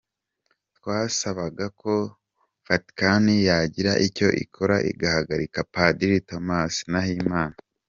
twasabagako 0.77 1.93
Vatican 2.65 3.25
yagira 3.47 3.91
icyo 4.07 4.27
ikora 4.43 4.75
igahagarika 4.91 5.59
Padiri 5.73 6.17
Thomas 6.29 6.73
Nahimana. 6.91 7.57